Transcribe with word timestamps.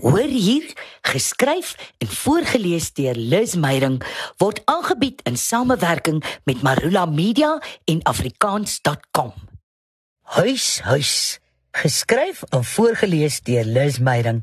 Hoor 0.00 0.32
hier, 0.32 0.64
geskryf 1.02 1.74
en 1.98 2.08
voorgeles 2.08 2.92
deur 2.96 3.14
Liz 3.14 3.54
Meyering 3.54 3.98
word 4.40 4.62
aangebied 4.64 5.20
in 5.28 5.36
samewerking 5.36 6.22
met 6.48 6.62
Marula 6.64 7.04
Media 7.04 7.58
en 7.84 8.00
afrikaans.com. 8.02 9.34
Huis, 10.22 10.80
huis. 10.80 11.12
Geskryf 11.70 12.42
en 12.48 12.64
voorgeles 12.64 13.42
deur 13.44 13.64
Liz 13.64 13.98
Meyering. 13.98 14.40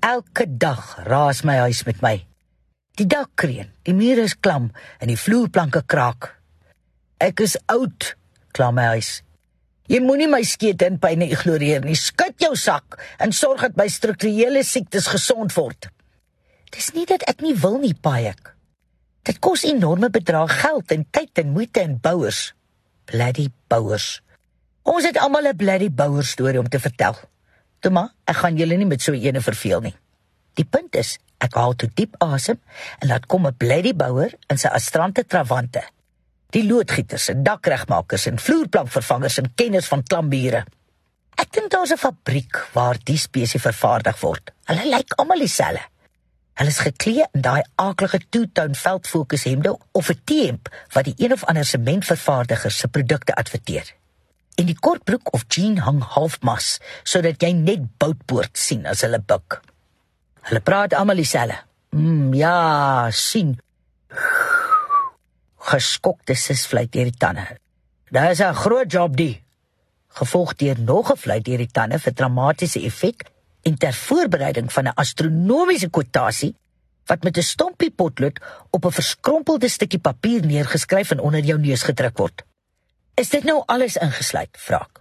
Elke 0.00 0.48
dag 0.50 0.96
raas 1.06 1.44
my 1.46 1.54
huis 1.62 1.84
met 1.86 2.02
my. 2.02 2.16
Die 2.98 3.06
dak 3.06 3.30
kreun, 3.38 3.70
die 3.86 3.94
mure 3.94 4.26
is 4.26 4.34
klam 4.34 4.72
en 4.98 5.14
die 5.14 5.18
vloerplanke 5.18 5.84
kraak. 5.86 6.32
Ek 7.22 7.38
is 7.46 7.54
oud, 7.70 8.16
kla 8.50 8.72
my 8.74 8.90
huis. 8.96 9.20
Jy 9.88 10.02
moenie 10.04 10.28
my 10.28 10.42
skeet 10.44 10.82
in 10.84 10.98
pyne 11.00 11.30
ignoreer 11.32 11.80
nie. 11.80 11.96
Skud 11.96 12.36
jou 12.42 12.52
sak 12.60 12.98
en 13.24 13.32
sorg 13.32 13.62
dat 13.64 13.78
my 13.80 13.86
strukturele 13.88 14.60
siektes 14.60 15.08
gesond 15.08 15.54
word. 15.56 15.88
Dis 16.74 16.90
nie 16.92 17.06
dat 17.08 17.24
ek 17.30 17.40
nie 17.40 17.54
wil 17.56 17.78
nie, 17.80 17.94
Payek. 17.96 18.52
Dit 19.24 19.40
kos 19.40 19.64
enorme 19.64 20.10
bedrae 20.12 20.44
geld 20.52 20.92
en 20.92 21.06
tyd 21.08 21.40
en 21.40 21.54
moeite 21.56 21.80
en 21.80 21.96
bouers. 22.04 22.52
Bloody 23.08 23.48
bouers. 23.72 24.20
Ons 24.84 25.08
het 25.08 25.16
almal 25.16 25.48
'n 25.48 25.56
bloody 25.56 25.88
bouer 25.88 26.24
storie 26.24 26.60
om 26.60 26.68
te 26.68 26.80
vertel. 26.80 27.16
Toe 27.80 27.90
maar, 27.90 28.12
ek 28.26 28.36
gaan 28.36 28.56
julle 28.56 28.76
nie 28.76 28.86
met 28.86 29.00
so 29.00 29.12
'n 29.12 29.24
ene 29.24 29.40
verveel 29.40 29.80
nie. 29.80 29.96
Die 30.54 30.64
punt 30.64 30.94
is, 30.96 31.18
ek 31.40 31.54
haal 31.54 31.74
toe 31.74 31.88
diep 31.94 32.14
asem 32.18 32.60
en 33.00 33.08
laat 33.08 33.26
kom 33.26 33.46
'n 33.46 33.56
bloody 33.56 33.94
bouer 33.94 34.32
in 34.50 34.58
sy 34.58 34.68
astrante 34.68 35.24
travante 35.24 35.82
die 36.54 36.64
loodgieters 36.64 37.28
en 37.32 37.42
dakregmakers 37.44 38.26
en 38.30 38.40
vloerplankvervangers 38.40 39.38
en 39.42 39.52
kenners 39.54 39.88
van 39.90 40.02
klambiere. 40.02 40.64
Ek 41.38 41.52
dink 41.54 41.70
daar's 41.70 41.92
'n 41.92 42.00
fabriek 42.00 42.56
waar 42.72 42.96
die 43.04 43.18
spesie 43.18 43.60
vervaardig 43.60 44.20
word. 44.20 44.50
Hulle 44.64 44.84
lyk 44.96 45.12
almal 45.16 45.38
dieselfde. 45.38 45.84
Hulle 46.54 46.70
is 46.70 46.78
geklee 46.78 47.24
in 47.34 47.40
daai 47.40 47.62
aaklige 47.76 48.20
two-tone 48.30 48.74
veldfokus 48.74 49.44
hemde 49.44 49.76
of 49.92 50.08
'n 50.10 50.20
T-hemp 50.24 50.68
wat 50.92 51.04
die 51.04 51.14
een 51.16 51.32
of 51.32 51.44
ander 51.44 51.64
sementvervaardiger 51.64 52.70
se 52.70 52.88
produkte 52.88 53.34
adverteer. 53.34 53.94
En 54.56 54.66
die 54.66 54.78
kortbroek 54.78 55.32
of 55.32 55.44
jean 55.48 55.78
hang 55.78 56.02
halfmas 56.02 56.78
sodat 57.02 57.42
jy 57.42 57.52
net 57.52 57.98
boutpoort 57.98 58.58
sien 58.58 58.86
as 58.86 59.00
hulle 59.00 59.20
buik. 59.20 59.60
Hulle 60.40 60.60
praat 60.60 60.94
almal 60.94 61.16
dieselfde. 61.16 61.58
Mm, 61.90 62.34
ja, 62.34 63.10
sien 63.10 63.58
geskokte 65.68 66.34
sisvlei 66.34 66.86
deur 66.88 67.10
die 67.10 67.18
tande. 67.18 67.58
Daar 68.10 68.30
is 68.30 68.40
'n 68.40 68.54
groot 68.54 68.92
job 68.92 69.16
die 69.16 69.42
gevolg 70.08 70.54
deur 70.54 70.78
nog 70.80 71.12
'n 71.12 71.16
vlei 71.16 71.40
deur 71.40 71.58
die 71.58 71.72
tande 71.72 71.98
vir 71.98 72.14
dramatiese 72.14 72.80
effek 72.80 73.24
en 73.62 73.76
ter 73.76 73.92
voorbereiding 73.92 74.72
van 74.72 74.84
'n 74.84 74.96
astronomiese 74.96 75.90
kwotasie 75.90 76.54
wat 77.06 77.22
met 77.22 77.36
'n 77.36 77.42
stompie 77.42 77.90
potlood 77.90 78.40
op 78.70 78.84
'n 78.84 78.98
verskrompelde 79.00 79.68
stukkie 79.68 79.98
papier 79.98 80.46
neergeskryf 80.46 81.10
en 81.10 81.20
onder 81.20 81.40
jou 81.40 81.58
neus 81.58 81.82
gedruk 81.82 82.16
word. 82.18 82.44
Is 83.14 83.28
dit 83.28 83.44
nou 83.44 83.62
alles 83.66 83.96
ingesluit, 83.96 84.56
vra 84.58 84.80
ek. 84.80 85.00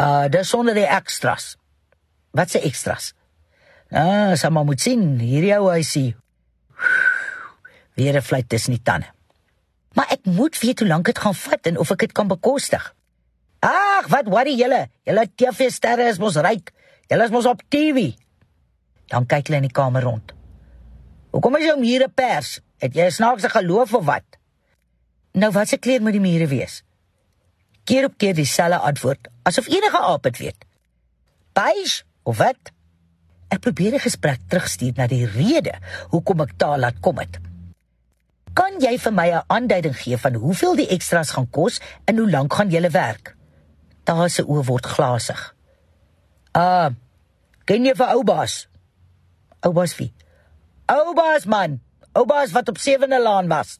Uh, 0.00 0.28
dis 0.28 0.48
sonder 0.48 0.74
die 0.74 0.86
extras. 0.86 1.56
Wat 2.30 2.50
se 2.50 2.60
extras? 2.60 3.14
Ah, 3.90 4.34
sama 4.34 4.62
moet 4.62 4.80
sien, 4.80 5.18
hier 5.18 5.44
jou 5.44 5.68
huisie. 5.68 6.16
Weer 7.94 8.16
'n 8.16 8.22
vlei 8.22 8.46
tussen 8.46 8.72
die 8.72 8.82
tande. 8.82 9.15
Moet 10.26 10.58
weet 10.58 10.78
hoe 10.82 10.88
lank 10.88 11.06
dit 11.06 11.18
gaan 11.18 11.34
vat 11.34 11.68
en 11.70 11.78
of 11.78 11.90
ek 11.94 12.06
dit 12.08 12.12
kan 12.12 12.26
bekostig. 12.26 12.82
Ag, 13.62 14.08
wat 14.10 14.26
worry 14.30 14.56
julle? 14.58 14.86
Julle 15.06 15.26
TV-sterre 15.38 16.08
is 16.10 16.18
mos 16.18 16.38
ryk. 16.42 16.72
Julle 17.06 17.28
is 17.28 17.34
mos 17.34 17.46
op 17.46 17.62
TV. 17.70 18.10
Dan 19.06 19.28
kyk 19.30 19.46
hulle 19.46 19.62
in 19.62 19.68
die 19.68 19.76
kamer 19.76 20.02
rond. 20.02 20.34
Hoekom 21.30 21.60
is 21.60 21.68
jou 21.68 21.76
mure 21.78 22.08
pers? 22.10 22.58
Het 22.82 22.94
jy 22.94 23.06
'n 23.06 23.18
snaakse 23.18 23.48
geloof 23.48 23.94
of 23.94 24.04
wat? 24.04 24.26
Nou 25.32 25.50
wat 25.52 25.68
se 25.68 25.78
kleer 25.78 26.02
moet 26.02 26.12
die 26.12 26.20
mure 26.20 26.46
wees? 26.46 26.82
Keer 27.84 28.04
op 28.04 28.18
keer 28.18 28.34
dieselfde 28.34 28.78
antwoord, 28.78 29.28
asof 29.42 29.68
enige 29.68 29.98
aap 29.98 30.22
dit 30.22 30.38
weet. 30.38 30.64
Beige 31.52 32.02
of 32.22 32.36
wat? 32.36 32.72
Ek 33.48 33.60
probeer 33.60 33.90
die 33.90 34.02
gesprek 34.02 34.40
terugstuur 34.48 34.92
na 34.96 35.06
die 35.06 35.26
rede 35.26 35.78
hoekom 36.10 36.40
ek 36.40 36.56
taal 36.56 36.78
laat 36.78 36.98
kom 37.00 37.18
het. 37.18 37.38
Kan 38.56 38.80
jy 38.80 38.96
vir 38.98 39.12
my 39.12 39.28
'n 39.30 39.44
aanduiding 39.46 39.96
gee 39.96 40.16
van 40.16 40.34
hoeveel 40.34 40.76
die 40.76 40.88
ekstra's 40.88 41.30
gaan 41.30 41.50
kos 41.50 41.80
en 42.04 42.18
hoe 42.18 42.30
lank 42.30 42.54
gaan 42.54 42.70
julle 42.70 42.90
werk? 42.90 43.36
Daar 44.04 44.30
se 44.30 44.42
oë 44.42 44.64
word 44.64 44.86
glasig. 44.86 45.54
Ah, 46.52 46.62
uh, 46.62 46.90
ken 47.64 47.84
jy 47.84 47.94
vir 47.94 48.14
Oubaas? 48.14 48.68
Oubaas 49.60 49.96
wie? 49.96 50.14
Oubaas 50.86 51.44
man, 51.44 51.80
Oubaas 52.12 52.52
wat 52.52 52.68
op 52.68 52.78
sewende 52.78 53.22
laan 53.22 53.48
was. 53.48 53.78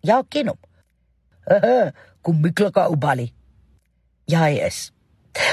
Ja, 0.00 0.22
ken 0.28 0.46
hom. 0.48 0.58
Kom 2.22 2.40
miklike 2.40 2.80
Oubali. 2.80 3.32
Ja, 4.24 4.44
hy 4.44 4.60
is. 4.66 4.90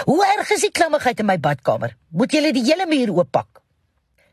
Hoe 0.05 0.25
erg 0.25 0.49
is 0.51 0.61
die 0.61 0.71
klammigheid 0.71 1.19
in 1.19 1.25
my 1.25 1.37
badkamer? 1.39 1.95
Moet 2.09 2.33
jy 2.33 2.51
die 2.51 2.65
hele 2.65 2.87
muur 2.89 3.13
ooppak? 3.13 3.61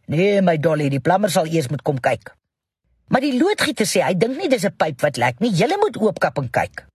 Nee, 0.07 0.41
my 0.43 0.57
dolly, 0.59 0.89
die 0.89 1.01
plammer 1.01 1.31
sal 1.31 1.47
eers 1.47 1.69
moet 1.69 1.83
kom 1.83 2.01
kyk. 2.01 2.35
Maar 3.13 3.21
die 3.21 3.37
loodgieter 3.39 3.87
sê 3.87 4.03
hy 4.05 4.15
dink 4.19 4.39
nie 4.39 4.49
dis 4.49 4.65
'n 4.65 4.77
pyp 4.77 5.01
wat 5.03 5.17
lek 5.17 5.41
nie. 5.41 5.51
Jy 5.51 5.77
moet 5.77 5.97
oopkap 5.97 6.39
en 6.39 6.51
kyk. 6.51 6.87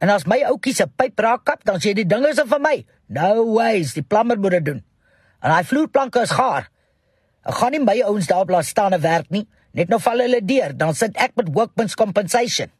En 0.00 0.10
as 0.10 0.26
my 0.26 0.42
ouetjie 0.44 0.74
se 0.74 0.86
pyp 0.86 1.18
raak 1.18 1.44
kap, 1.44 1.64
dan 1.64 1.80
sê 1.80 1.94
die 1.94 2.04
dinge 2.04 2.28
is 2.28 2.40
vir 2.40 2.60
my. 2.60 2.84
No 3.08 3.54
ways, 3.54 3.94
die 3.94 4.02
plammer 4.02 4.38
moet 4.38 4.50
dit 4.50 4.64
doen. 4.64 4.84
En 5.40 5.50
daai 5.50 5.64
vloerplanke 5.64 6.20
is 6.20 6.30
gaar. 6.30 6.68
Ek 7.46 7.54
gaan 7.54 7.72
nie 7.72 7.80
my 7.80 8.02
ouens 8.02 8.26
daar 8.26 8.44
blaas 8.44 8.68
staan 8.68 8.92
en 8.92 9.00
werk 9.00 9.30
nie. 9.30 9.46
Net 9.72 9.88
nou 9.88 10.00
val 10.00 10.18
hulle 10.18 10.40
deur, 10.44 10.72
dan 10.76 10.94
sit 10.94 11.16
ek 11.16 11.36
met 11.36 11.52
workman's 11.54 11.94
compensation. 11.94 12.70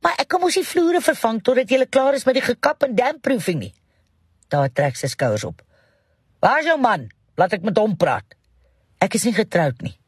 Maar 0.00 0.16
ek 0.22 0.28
kan 0.32 0.40
mos 0.40 0.56
die 0.56 0.64
vloere 0.64 1.02
vervang 1.04 1.42
totdat 1.44 1.70
jy 1.70 1.84
klaar 1.86 2.14
is 2.14 2.24
met 2.24 2.38
die 2.38 2.44
gekap 2.44 2.82
en 2.82 2.96
dampproofing 2.96 3.58
nie. 3.60 3.74
Daar 4.48 4.72
trek 4.72 4.96
sy 4.96 5.06
skouers 5.06 5.44
op. 5.44 5.62
Waar 6.40 6.60
is 6.60 6.70
jou 6.70 6.78
man? 6.80 7.10
Laat 7.36 7.52
ek 7.52 7.62
met 7.62 7.76
hom 7.78 7.96
praat. 7.96 8.24
Ek 9.00 9.14
is 9.14 9.24
nie 9.28 9.36
getroud 9.36 9.82
nie. 9.84 9.99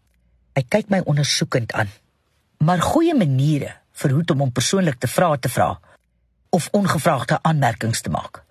Hy 0.52 0.62
kyk 0.68 0.90
my 0.92 1.00
ondersoekend 1.08 1.72
aan. 1.72 1.88
Maar 2.64 2.82
goeie 2.84 3.14
maniere 3.16 3.72
verhoed 3.92 4.30
hom 4.32 4.46
om 4.46 4.52
persoonlik 4.52 4.98
te 5.00 5.08
vra 5.08 5.36
te 5.36 5.48
vra 5.48 5.74
of 6.52 6.68
ongevraagde 6.76 7.38
aanmerkings 7.42 8.00
te 8.00 8.10
maak. 8.10 8.42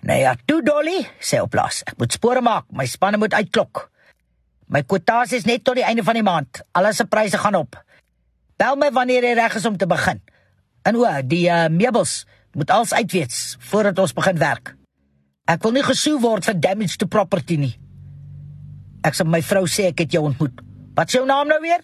Nee 0.00 0.20
ja, 0.20 0.34
toe 0.44 0.62
Dolly, 0.64 1.00
sê 1.20 1.40
op 1.40 1.54
las. 1.56 1.82
Ek 1.88 1.96
moet 2.00 2.12
spore 2.12 2.40
maak, 2.44 2.68
my 2.72 2.86
spanne 2.88 3.20
moet 3.20 3.34
uitklok. 3.36 3.88
My 4.70 4.82
kwotasie 4.86 5.40
is 5.40 5.48
net 5.48 5.64
tot 5.64 5.80
die 5.80 5.84
einde 5.84 6.04
van 6.06 6.16
die 6.16 6.24
maand. 6.24 6.62
Alles 6.76 7.00
se 7.00 7.08
pryse 7.08 7.40
gaan 7.40 7.58
op. 7.58 7.76
Bel 8.60 8.76
my 8.76 8.90
wanneer 8.92 9.24
jy 9.24 9.34
reg 9.40 9.56
is 9.56 9.66
om 9.66 9.76
te 9.76 9.88
begin. 9.88 10.20
En 10.84 10.96
o, 10.96 11.08
die 11.26 11.48
uh, 11.48 11.66
meubels 11.72 12.24
moet 12.52 12.70
als 12.70 12.94
uitweets 12.94 13.56
voordat 13.70 13.98
ons 13.98 14.12
begin 14.16 14.38
werk. 14.38 14.74
Ek 15.50 15.62
wil 15.64 15.74
nie 15.74 15.84
gesou 15.84 16.18
word 16.22 16.46
vir 16.46 16.60
damage 16.60 17.00
to 17.00 17.08
property 17.10 17.56
nie. 17.60 17.74
Ek 19.04 19.16
sê 19.16 19.24
my 19.24 19.40
vrou 19.42 19.64
sê 19.68 19.90
ek 19.90 20.04
het 20.04 20.16
jou 20.16 20.22
ontmoet. 20.28 20.60
Wat 21.00 21.08
is 21.08 21.16
jou 21.16 21.24
naam 21.24 21.48
nou 21.48 21.60
weer? 21.60 21.80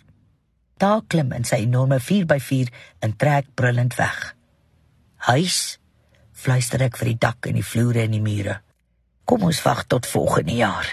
Daar 0.76 1.00
klim 1.08 1.30
in 1.32 1.46
sy 1.48 1.62
enorme 1.64 1.96
4x4 2.04 2.68
en 3.00 3.14
trek 3.16 3.46
brullend 3.56 3.94
weg. 3.96 4.16
Huis 5.30 5.78
fluister 6.36 6.82
ek 6.84 6.98
vir 7.00 7.14
die 7.14 7.20
dak 7.24 7.46
en 7.48 7.56
die 7.56 7.64
vloere 7.64 8.02
en 8.04 8.12
die 8.12 8.20
mure. 8.20 8.58
Kom 9.24 9.46
ons 9.48 9.62
wag 9.64 9.86
tot 9.88 10.04
volgende 10.04 10.58
jaar. 10.58 10.90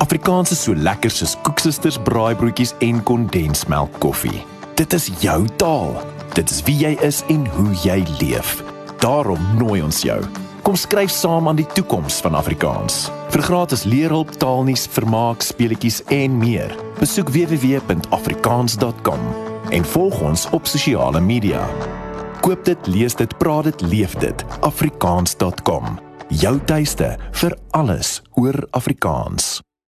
Afrikaans 0.00 0.54
is 0.56 0.62
so 0.64 0.72
lekker 0.72 1.12
soos 1.12 1.34
koeksisters, 1.44 1.98
braaibroodjies 2.00 2.72
en 2.80 3.02
kondensmelk 3.04 3.98
koffie. 4.00 4.40
Dit 4.80 4.96
is 4.96 5.10
jou 5.20 5.42
taal. 5.60 5.92
Dit 6.32 6.48
is 6.48 6.62
wie 6.64 6.78
jy 6.86 6.94
is 7.04 7.20
en 7.28 7.44
hoe 7.58 7.74
jy 7.82 7.98
leef. 8.22 8.62
Daarom 9.04 9.44
nooi 9.60 9.82
ons 9.84 10.00
jou. 10.06 10.22
Kom 10.64 10.78
skryf 10.80 11.12
saam 11.12 11.52
aan 11.52 11.60
die 11.60 11.68
toekoms 11.76 12.22
van 12.24 12.38
Afrikaans. 12.40 13.10
Vir 13.34 13.44
gratis 13.44 13.84
leerhulp, 13.84 14.32
taalnuus, 14.40 14.86
vermaak, 14.96 15.44
speletjies 15.44 16.00
en 16.08 16.40
meer. 16.40 16.72
Besoek 17.02 17.28
www.afrikaans.com 17.34 19.20
en 19.68 19.84
volg 19.84 20.20
ons 20.20 20.44
op 20.54 20.66
sosiale 20.70 21.20
media. 21.20 21.64
Koop 22.40 22.62
dit, 22.64 22.86
lees 22.86 23.18
dit, 23.18 23.36
praat 23.42 23.64
dit, 23.64 23.80
leef 23.90 24.14
dit. 24.22 24.44
afrikaans.com. 24.60 25.98
Jou 26.28 26.60
tuiste 26.70 27.16
vir 27.42 27.58
alles 27.70 28.22
oor 28.38 28.66
Afrikaans. 28.70 29.58